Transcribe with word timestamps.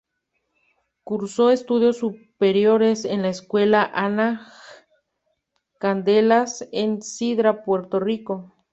Cursó 1.03 1.51
estudios 1.51 1.97
superiores 1.97 3.05
en 3.05 3.21
la 3.21 3.29
Escuela 3.29 3.83
Ana 3.93 4.45
J. 4.47 4.87
Candelas, 5.77 6.67
en 6.71 7.03
Cidra, 7.03 7.63
Puerto 7.63 7.99
Rico. 7.99 8.51